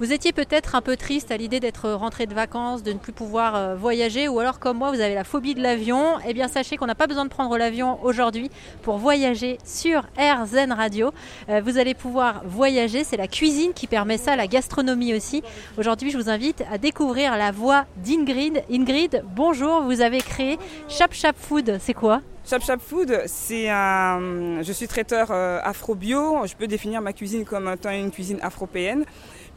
Vous 0.00 0.12
étiez 0.12 0.32
peut-être 0.32 0.76
un 0.76 0.80
peu 0.80 0.96
triste 0.96 1.32
à 1.32 1.36
l'idée 1.36 1.58
d'être 1.58 1.90
rentré 1.90 2.26
de 2.26 2.34
vacances, 2.34 2.84
de 2.84 2.92
ne 2.92 2.98
plus 2.98 3.10
pouvoir 3.10 3.56
euh, 3.56 3.74
voyager, 3.74 4.28
ou 4.28 4.38
alors 4.38 4.60
comme 4.60 4.78
moi, 4.78 4.92
vous 4.92 5.00
avez 5.00 5.16
la 5.16 5.24
phobie 5.24 5.56
de 5.56 5.60
l'avion. 5.60 6.20
Eh 6.24 6.34
bien, 6.34 6.46
sachez 6.46 6.76
qu'on 6.76 6.86
n'a 6.86 6.94
pas 6.94 7.08
besoin 7.08 7.24
de 7.24 7.30
prendre 7.30 7.58
l'avion 7.58 7.98
aujourd'hui 8.04 8.48
pour 8.82 8.98
voyager 8.98 9.58
sur 9.64 10.04
Air 10.16 10.46
Zen 10.46 10.70
Radio. 10.70 11.10
Euh, 11.48 11.60
vous 11.64 11.78
allez 11.78 11.94
pouvoir 11.94 12.42
voyager, 12.44 13.02
c'est 13.02 13.16
la 13.16 13.26
cuisine 13.26 13.72
qui 13.72 13.88
permet 13.88 14.18
ça, 14.18 14.36
la 14.36 14.46
gastronomie 14.46 15.14
aussi. 15.14 15.42
Aujourd'hui, 15.76 16.12
je 16.12 16.16
vous 16.16 16.30
invite 16.30 16.62
à 16.70 16.78
découvrir 16.78 17.36
la 17.36 17.50
voix 17.50 17.84
d'Ingrid. 17.96 18.62
Ingrid, 18.70 19.24
bonjour, 19.34 19.82
vous 19.82 20.00
avez 20.00 20.20
créé 20.20 20.60
Chap 20.88 21.12
Chap 21.12 21.34
Food, 21.36 21.78
c'est 21.80 21.94
quoi? 21.94 22.20
Chap 22.48 22.62
Chap 22.64 22.80
Food, 22.80 23.24
c'est 23.26 23.68
un. 23.68 24.62
Je 24.62 24.72
suis 24.72 24.86
traiteur 24.86 25.32
euh, 25.32 25.60
afro-bio. 25.62 26.46
Je 26.46 26.54
peux 26.54 26.66
définir 26.68 27.02
ma 27.02 27.12
cuisine 27.12 27.44
comme 27.44 27.68
étant 27.68 27.90
une 27.90 28.12
cuisine 28.12 28.38
afropéenne 28.40 29.04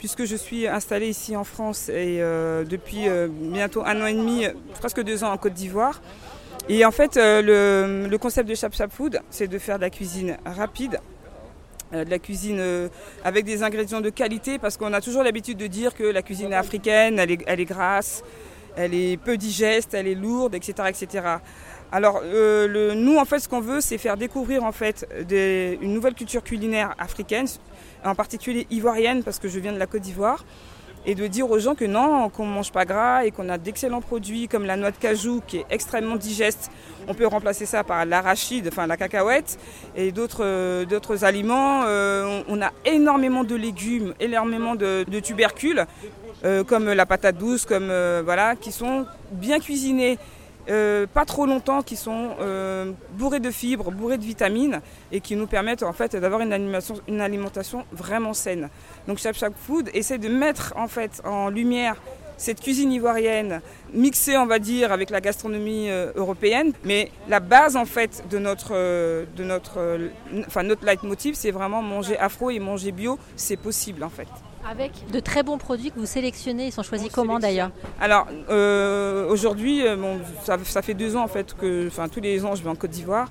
puisque 0.01 0.25
je 0.25 0.35
suis 0.35 0.67
installée 0.67 1.09
ici 1.09 1.35
en 1.35 1.43
France 1.43 1.87
et 1.87 2.17
euh, 2.21 2.63
depuis 2.63 3.07
euh, 3.07 3.27
bientôt 3.29 3.83
un 3.85 4.01
an 4.01 4.07
et 4.07 4.13
demi, 4.15 4.47
presque 4.79 5.03
deux 5.03 5.23
ans 5.23 5.31
en 5.31 5.37
Côte 5.37 5.53
d'Ivoire. 5.53 6.01
Et 6.69 6.83
en 6.85 6.89
fait, 6.89 7.17
euh, 7.17 8.07
le, 8.09 8.17
concept 8.17 8.49
de 8.49 8.55
Chap 8.55 8.73
Food, 8.91 9.19
c'est 9.29 9.47
de 9.47 9.59
faire 9.59 9.75
de 9.75 9.81
la 9.81 9.91
cuisine 9.91 10.37
rapide, 10.43 10.99
de 11.93 12.09
la 12.09 12.17
cuisine 12.17 12.89
avec 13.23 13.45
des 13.45 13.61
ingrédients 13.61 14.01
de 14.01 14.09
qualité, 14.09 14.57
parce 14.57 14.75
qu'on 14.75 14.91
a 14.91 15.01
toujours 15.01 15.21
l'habitude 15.21 15.59
de 15.59 15.67
dire 15.67 15.93
que 15.93 16.03
la 16.03 16.23
cuisine 16.23 16.51
africaine, 16.51 17.19
elle 17.19 17.31
est, 17.31 17.43
elle 17.45 17.59
est 17.59 17.65
grasse, 17.65 18.23
elle 18.75 18.95
est 18.95 19.17
peu 19.17 19.37
digeste, 19.37 19.93
elle 19.93 20.07
est 20.07 20.15
lourde, 20.15 20.55
etc. 20.55 20.89
etc. 20.89 21.25
Alors 21.91 22.21
le, 22.23 22.93
nous 22.93 23.17
en 23.17 23.25
fait 23.25 23.39
ce 23.39 23.49
qu'on 23.49 23.59
veut 23.59 23.81
c'est 23.81 23.97
faire 23.97 24.15
découvrir 24.15 24.63
en 24.63 24.71
fait 24.71 25.07
une 25.29 25.93
nouvelle 25.93 26.13
culture 26.13 26.43
culinaire 26.43 26.95
africaine, 26.97 27.47
en 28.05 28.15
particulier 28.15 28.65
ivoirienne 28.69 29.23
parce 29.23 29.39
que 29.39 29.47
je 29.49 29.59
viens 29.59 29.73
de 29.73 29.77
la 29.77 29.87
Côte 29.87 30.01
d'Ivoire, 30.01 30.45
et 31.05 31.15
de 31.15 31.27
dire 31.27 31.49
aux 31.49 31.59
gens 31.59 31.75
que 31.75 31.85
non, 31.85 32.29
qu'on 32.29 32.45
ne 32.45 32.53
mange 32.53 32.71
pas 32.71 32.85
gras 32.85 33.25
et 33.25 33.31
qu'on 33.31 33.49
a 33.49 33.57
d'excellents 33.57 34.01
produits 34.01 34.47
comme 34.47 34.65
la 34.65 34.77
noix 34.77 34.91
de 34.91 34.97
cajou 34.97 35.41
qui 35.45 35.57
est 35.57 35.65
extrêmement 35.69 36.15
digeste. 36.15 36.71
On 37.07 37.13
peut 37.13 37.25
remplacer 37.25 37.65
ça 37.65 37.83
par 37.83 38.05
l'arachide, 38.05 38.67
enfin 38.71 38.85
la 38.85 38.97
cacahuète 38.97 39.57
et 39.95 40.11
d'autres, 40.11 40.83
d'autres 40.85 41.23
aliments. 41.23 41.83
Euh, 41.85 42.43
on, 42.47 42.61
a 42.61 42.71
énormément 42.85 43.43
de 43.43 43.55
légumes, 43.55 44.13
énormément 44.19 44.75
de, 44.75 45.03
tubercules 45.19 45.85
euh, 46.45 46.63
comme 46.63 46.91
la 46.91 47.05
patate 47.05 47.37
douce, 47.37 47.65
comme 47.65 47.89
euh, 47.89 48.21
voilà, 48.23 48.55
qui 48.55 48.71
sont 48.71 49.05
bien 49.31 49.59
cuisinés 49.59 50.19
euh, 50.71 51.05
pas 51.05 51.25
trop 51.25 51.45
longtemps, 51.45 51.81
qui 51.81 51.95
sont 51.95 52.29
euh, 52.39 52.91
bourrés 53.13 53.39
de 53.39 53.51
fibres, 53.51 53.91
bourrés 53.91 54.17
de 54.17 54.23
vitamines 54.23 54.81
et 55.11 55.19
qui 55.19 55.35
nous 55.35 55.47
permettent 55.47 55.83
en 55.83 55.93
fait 55.93 56.15
d'avoir 56.15 56.41
une 56.41 57.21
alimentation, 57.21 57.85
vraiment 57.91 58.33
saine. 58.33 58.69
Donc 59.07 59.17
Chap 59.17 59.35
Chap 59.35 59.53
Food 59.55 59.89
essaie 59.93 60.17
de 60.17 60.29
mettre 60.29 60.73
en 60.77 60.87
fait 60.87 61.21
en 61.25 61.49
lumière 61.49 61.97
cette 62.37 62.59
cuisine 62.59 62.91
ivoirienne 62.91 63.61
mixée, 63.93 64.35
on 64.37 64.47
va 64.47 64.57
dire, 64.57 64.91
avec 64.91 65.11
la 65.11 65.21
gastronomie 65.21 65.89
euh, 65.91 66.11
européenne. 66.15 66.73
Mais 66.83 67.11
la 67.27 67.39
base, 67.39 67.75
en 67.75 67.85
fait, 67.85 68.23
de 68.31 68.39
notre, 68.39 68.71
de 68.73 69.43
notre, 69.43 69.99
enfin, 70.47 70.63
notre 70.63 70.83
leitmotiv, 70.83 71.35
c'est 71.35 71.51
vraiment 71.51 71.83
manger 71.83 72.17
afro 72.17 72.49
et 72.49 72.59
manger 72.59 72.91
bio. 72.91 73.19
C'est 73.35 73.57
possible, 73.57 74.03
en 74.03 74.09
fait. 74.09 74.27
Avec 74.69 74.91
de 75.11 75.19
très 75.19 75.43
bons 75.43 75.57
produits 75.57 75.91
que 75.91 75.99
vous 75.99 76.05
sélectionnez, 76.05 76.67
ils 76.67 76.71
sont 76.71 76.83
choisis 76.83 77.11
comment 77.11 77.39
d'ailleurs 77.39 77.71
Alors 77.99 78.27
euh, 78.49 79.27
aujourd'hui, 79.27 79.85
euh, 79.85 80.17
ça, 80.43 80.81
fait 80.81 80.93
deux 80.93 81.15
ans 81.15 81.23
en 81.23 81.27
fait 81.27 81.55
que, 81.55 81.87
enfin 81.87 82.07
tous 82.07 82.21
les 82.21 82.45
ans 82.45 82.55
je 82.55 82.63
vais 82.63 82.69
en 82.69 82.75
Côte 82.75 82.91
d'Ivoire. 82.91 83.29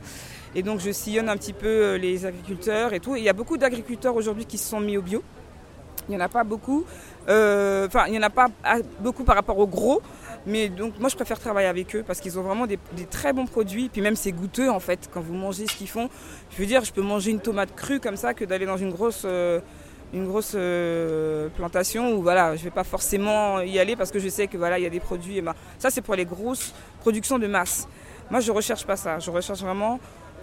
Et 0.54 0.62
donc 0.62 0.80
je 0.80 0.90
sillonne 0.90 1.28
un 1.28 1.36
petit 1.36 1.52
peu 1.52 1.66
euh, 1.66 1.98
les 1.98 2.26
agriculteurs 2.26 2.92
et 2.92 3.00
tout. 3.00 3.14
il 3.14 3.22
y 3.22 3.28
a 3.28 3.32
beaucoup 3.32 3.56
d'agriculteurs 3.56 4.16
aujourd'hui 4.16 4.44
qui 4.44 4.58
se 4.58 4.68
sont 4.68 4.80
mis 4.80 4.96
au 4.96 5.02
bio. 5.02 5.22
Il 6.08 6.12
n'y 6.12 6.16
en 6.16 6.24
a 6.24 6.28
pas 6.28 6.42
beaucoup. 6.42 6.84
Enfin, 7.28 8.06
il 8.06 8.12
n'y 8.12 8.18
en 8.18 8.22
a 8.22 8.30
pas 8.30 8.48
beaucoup 8.98 9.22
par 9.22 9.36
rapport 9.36 9.58
au 9.58 9.68
gros. 9.68 10.02
Mais 10.46 10.68
donc 10.68 10.98
moi 10.98 11.08
je 11.08 11.14
préfère 11.14 11.38
travailler 11.38 11.68
avec 11.68 11.94
eux 11.94 12.02
parce 12.04 12.18
qu'ils 12.18 12.38
ont 12.38 12.42
vraiment 12.42 12.66
des, 12.66 12.78
très 13.08 13.32
bons 13.32 13.46
produits. 13.46 13.88
Puis 13.88 14.00
même 14.00 14.16
c'est 14.16 14.32
goûteux 14.32 14.70
en 14.70 14.80
fait 14.80 15.08
quand 15.12 15.20
vous 15.20 15.34
mangez 15.34 15.68
ce 15.68 15.76
qu'ils 15.76 15.88
font. 15.88 16.08
Je 16.50 16.56
veux 16.56 16.66
dire, 16.66 16.84
je 16.84 16.92
peux 16.92 17.02
manger 17.02 17.30
une 17.30 17.40
tomate 17.40 17.74
crue 17.76 18.00
comme 18.00 18.16
ça 18.16 18.34
que 18.34 18.44
d'aller 18.44 18.66
dans 18.66 18.78
une 18.78 18.90
grosse 18.90 19.24
une 20.12 20.26
grosse 20.26 20.52
euh, 20.54 21.48
plantation 21.56 22.12
où 22.14 22.22
voilà, 22.22 22.56
je 22.56 22.64
vais 22.64 22.70
pas 22.70 22.84
forcément 22.84 23.60
y 23.60 23.78
aller 23.78 23.96
parce 23.96 24.10
que 24.10 24.18
je 24.18 24.28
sais 24.28 24.46
que 24.46 24.56
voilà, 24.56 24.78
il 24.78 24.82
y 24.82 24.86
a 24.86 24.90
des 24.90 25.00
produits. 25.00 25.38
Et 25.38 25.42
ben, 25.42 25.54
ça, 25.78 25.90
c'est 25.90 26.00
pour 26.00 26.14
les 26.14 26.24
grosses 26.24 26.74
productions 27.00 27.38
de 27.38 27.46
masse. 27.46 27.86
Moi, 28.30 28.40
je 28.40 28.50
recherche 28.50 28.84
pas 28.84 28.96
ça. 28.96 29.18
Je 29.18 29.30
recherche 29.30 29.60
vraiment 29.60 30.00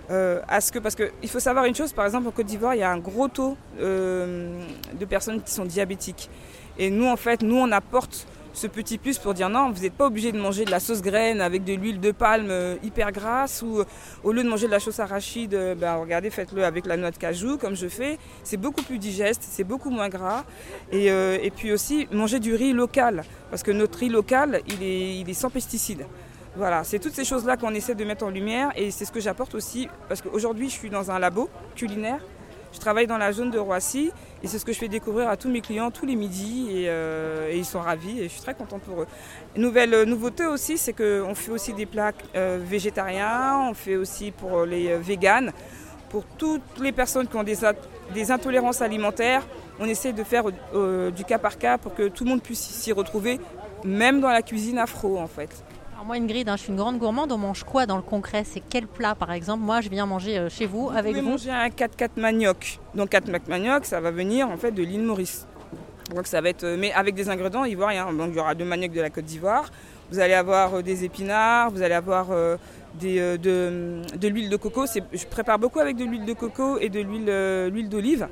euh, 0.10 0.42
à 0.48 0.62
ce 0.62 0.72
que 0.72 0.80
parce 0.80 0.96
qu'il 0.96 1.30
faut 1.30 1.40
savoir 1.40 1.66
une 1.66 1.76
chose. 1.76 1.92
Par 1.92 2.06
exemple, 2.06 2.28
en 2.28 2.32
Côte 2.32 2.46
d'Ivoire, 2.46 2.76
il 2.76 2.80
y 2.80 2.84
a 2.84 2.92
un 2.92 2.98
gros 2.98 3.28
taux 3.28 3.58
euh, 3.80 4.62
de 4.94 5.06
personnes 5.06 5.42
qui 5.42 5.52
sont 5.52 5.66
diabétiques. 5.66 6.30
Et 6.78 6.90
nous, 6.90 7.08
en 7.08 7.18
fait, 7.18 7.42
nous, 7.42 7.58
on 7.58 7.72
apporte 7.72 8.28
ce 8.58 8.66
petit 8.66 8.98
plus 8.98 9.20
pour 9.20 9.36
dire 9.36 9.50
non, 9.50 9.72
vous 9.72 9.84
n'êtes 9.84 9.94
pas 9.94 10.08
obligé 10.08 10.32
de 10.32 10.40
manger 10.40 10.66
de 10.66 10.72
la 10.72 10.80
sauce 10.80 11.04
graine 11.04 11.42
avec 11.42 11.64
de 11.64 11.74
l'huile 11.74 12.00
de 12.00 12.12
palme 12.12 12.50
euh, 12.50 12.76
hyper 12.82 13.12
grasse 13.12 13.62
ou 13.62 13.80
euh, 13.80 13.86
au 14.24 14.32
lieu 14.32 14.44
de 14.44 14.50
manger 14.50 14.66
de 14.66 14.72
la 14.72 14.80
sauce 14.80 15.00
arachide, 15.00 15.54
euh, 15.54 15.76
ben, 15.76 15.96
regardez, 15.98 16.32
faites-le 16.32 16.66
avec 16.66 16.88
la 16.88 16.98
noix 16.98 17.12
de 17.12 17.18
cajou 17.18 17.58
comme 17.60 17.76
je 17.76 17.88
fais. 17.88 18.18
C'est 18.44 18.58
beaucoup 18.58 18.82
plus 18.82 18.98
digeste, 18.98 19.44
c'est 19.48 19.64
beaucoup 19.64 19.92
moins 19.92 20.10
gras. 20.10 20.44
Et, 20.92 21.52
puis 21.56 21.72
aussi 21.72 22.08
manger 22.12 22.40
du 22.40 22.56
riz 22.56 22.74
local 22.74 23.24
parce 23.52 23.64
que 23.64 23.72
notre 23.72 24.00
riz 24.00 24.10
local, 24.10 24.62
il 24.68 24.84
est, 24.84 25.20
il 25.20 25.30
est 25.30 25.34
sans 25.34 25.50
pesticides. 25.50 26.06
Voilà, 26.56 26.84
c'est 26.84 26.98
toutes 26.98 27.14
ces 27.14 27.26
choses-là 27.26 27.58
qu'on 27.58 27.74
essaie 27.76 27.94
de 27.94 28.04
mettre 28.04 28.26
en 28.26 28.30
lumière 28.30 28.72
et 28.76 28.90
c'est 28.90 29.06
ce 29.06 29.12
que 29.12 29.20
j'apporte 29.20 29.54
aussi 29.54 29.88
parce 30.10 30.24
qu'aujourd'hui 30.24 30.70
je 30.70 30.74
suis 30.74 30.90
dans 30.90 31.12
un 31.12 31.20
labo 31.20 31.50
culinaire 31.76 32.20
je 32.78 32.82
travaille 32.82 33.08
dans 33.08 33.18
la 33.18 33.34
zone 33.34 33.50
de 33.50 33.58
Roissy 33.58 34.12
et 34.44 34.48
c'est 34.48 34.60
ce 34.60 34.66
que 34.66 34.72
je 34.72 34.78
fais 34.78 34.88
découvrir 34.88 35.30
à 35.30 35.36
tous 35.36 35.50
mes 35.50 35.62
clients 35.62 35.90
tous 35.90 36.06
les 36.06 36.16
midis 36.16 36.68
et, 36.70 36.90
euh, 36.90 37.52
ils 37.52 37.66
sont 37.66 37.80
ravis 37.80 38.20
et 38.20 38.24
je 38.26 38.34
suis 38.34 38.42
très 38.42 38.54
contente 38.54 38.84
pour 38.84 39.02
eux. 39.02 39.08
Nouvelle 39.56 39.96
euh, 39.96 40.06
nouveauté 40.06 40.46
aussi, 40.46 40.78
c'est 40.78 40.94
qu'on 40.94 41.34
fait 41.34 41.50
aussi 41.50 41.74
des 41.74 41.88
plats 41.88 42.12
euh, 42.36 42.60
végétariens, 42.62 43.68
on 43.68 43.74
fait 43.74 43.96
aussi 43.96 44.30
pour 44.30 44.64
les 44.64 44.96
véganes, 44.98 45.54
pour 46.10 46.24
toutes 46.38 46.80
les 46.80 46.92
personnes 46.92 47.28
qui 47.28 47.36
ont 47.36 47.44
des 47.44 48.32
intolérances 48.32 48.84
alimentaires. 48.84 49.42
On 49.80 49.86
essaie 49.86 50.14
de 50.14 50.24
faire 50.24 50.44
du 50.46 51.24
cas 51.24 51.40
par 51.40 51.58
cas 51.58 51.80
pour 51.80 51.96
que 51.96 52.08
tout 52.10 52.26
le 52.26 52.30
monde 52.30 52.44
puisse 52.44 52.60
s'y 52.60 52.92
retrouver, 52.92 53.40
même 53.84 54.22
dans 54.22 54.30
la 54.30 54.44
cuisine 54.44 54.78
afro 54.78 55.18
en 55.18 55.28
fait 55.28 55.64
moi, 56.06 56.16
Ingrid, 56.16 56.48
hein, 56.48 56.56
je 56.56 56.64
suis 56.64 56.72
une 56.72 56.78
grande 56.78 57.00
gourmande. 57.00 57.32
On 57.32 57.38
mange 57.38 57.64
quoi 57.64 57.86
dans 57.86 57.96
le 57.96 58.04
concret? 58.04 58.44
C'est 58.46 58.62
quel 58.70 58.88
plat, 58.88 59.16
par 59.16 59.32
exemple? 59.32 59.64
Moi, 59.64 59.82
je 59.82 59.90
viens 59.90 60.06
manger 60.06 60.38
euh, 60.38 60.50
chez 60.50 60.66
vous, 60.66 60.90
avec 60.90 61.16
vous. 61.16 61.22
Vous 61.22 61.30
manger 61.30 61.52
un 61.52 61.70
4-4 61.70 62.10
manioc. 62.18 62.80
Donc 62.96 63.10
4 63.10 63.32
4 63.32 63.48
manioc, 63.48 63.86
ça 63.86 64.00
va 64.00 64.12
venir 64.12 64.50
en 64.50 64.58
fait 64.58 64.72
de 64.72 64.84
l'île 64.84 65.04
Maurice. 65.04 65.48
Donc 66.14 66.28
ça 66.28 66.42
va 66.42 66.50
être, 66.50 66.64
euh, 66.64 66.78
mais 66.80 66.92
avec 66.94 67.16
des 67.16 67.30
ingrédients 67.30 67.66
ivoiriens. 67.66 68.12
Donc 68.14 68.30
il 68.32 68.38
y 68.38 68.40
aura 68.40 68.56
deux 68.56 68.66
manioc 68.66 68.92
de 68.92 69.02
la 69.02 69.10
Côte 69.10 69.26
d'Ivoire. 69.26 69.70
Vous 70.12 70.20
allez 70.20 70.34
avoir 70.34 70.76
euh, 70.76 70.82
des 70.82 71.04
épinards, 71.04 71.72
vous 71.72 71.82
allez 71.82 71.96
avoir 71.96 72.28
des, 73.00 73.38
de, 73.38 74.02
de 74.16 74.28
l'huile 74.28 74.50
de 74.50 74.58
coco. 74.58 74.86
Je 74.86 75.26
prépare 75.26 75.60
beaucoup 75.60 75.80
avec 75.80 75.98
de 75.98 76.06
l'huile 76.06 76.26
de 76.26 76.34
coco 76.34 76.78
et 76.80 76.90
de 76.90 77.00
l'huile 77.00 77.90
d'olive. 77.90 78.28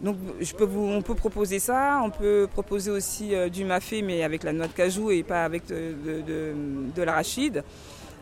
Donc 0.00 0.16
on 0.62 1.02
peut 1.02 1.14
proposer 1.14 1.58
ça, 1.58 2.00
on 2.04 2.10
peut 2.10 2.48
proposer 2.50 2.90
aussi 2.90 3.34
euh, 3.34 3.48
du 3.48 3.64
mafé 3.64 4.02
mais 4.02 4.22
avec 4.22 4.44
la 4.44 4.52
noix 4.52 4.68
de 4.68 4.72
cajou 4.72 5.10
et 5.10 5.24
pas 5.24 5.44
avec 5.44 5.66
de, 5.66 7.02
l'arachide. 7.02 7.64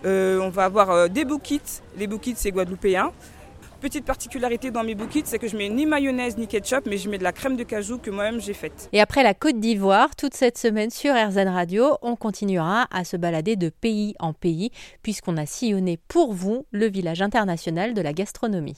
Euh, 0.04 0.40
on 0.40 0.48
va 0.48 0.64
avoir 0.64 0.90
euh, 0.90 1.08
des 1.08 1.24
bouquets, 1.24 1.60
les 1.98 2.06
bouquets 2.06 2.32
c'est 2.34 2.50
guadeloupéen. 2.50 3.12
Petite 3.80 4.06
particularité 4.06 4.70
dans 4.70 4.82
mes 4.82 4.94
bouquets, 4.94 5.22
c'est 5.26 5.38
que 5.38 5.48
je 5.48 5.56
mets 5.56 5.68
ni 5.68 5.84
mayonnaise 5.84 6.38
ni 6.38 6.46
ketchup, 6.48 6.86
mais 6.86 6.96
je 6.96 7.10
mets 7.10 7.18
de 7.18 7.24
la 7.24 7.32
crème 7.32 7.56
de 7.56 7.62
cajou 7.62 7.98
que 7.98 8.10
moi-même 8.10 8.40
j'ai 8.40 8.54
faite. 8.54 8.88
Et 8.92 9.00
après 9.00 9.22
la 9.22 9.34
Côte 9.34 9.60
d'Ivoire, 9.60 10.16
toute 10.16 10.34
cette 10.34 10.56
semaine 10.56 10.90
sur 10.90 11.14
RZN 11.14 11.48
Radio, 11.48 11.98
on 12.00 12.16
continuera 12.16 12.88
à 12.90 13.04
se 13.04 13.16
balader 13.16 13.54
de 13.56 13.68
pays 13.68 14.14
en 14.18 14.32
pays, 14.32 14.70
puisqu'on 15.02 15.36
a 15.36 15.44
sillonné 15.46 15.98
pour 16.08 16.32
vous 16.32 16.66
le 16.70 16.88
village 16.88 17.20
international 17.20 17.92
de 17.92 18.00
la 18.00 18.14
gastronomie. 18.14 18.74